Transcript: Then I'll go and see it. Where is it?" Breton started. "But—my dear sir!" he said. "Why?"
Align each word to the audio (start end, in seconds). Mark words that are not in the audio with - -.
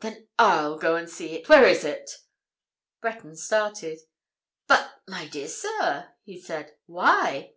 Then 0.00 0.26
I'll 0.40 0.76
go 0.76 0.96
and 0.96 1.08
see 1.08 1.34
it. 1.36 1.48
Where 1.48 1.64
is 1.64 1.84
it?" 1.84 2.10
Breton 3.00 3.36
started. 3.36 4.00
"But—my 4.66 5.28
dear 5.28 5.46
sir!" 5.46 6.14
he 6.24 6.40
said. 6.40 6.74
"Why?" 6.86 7.54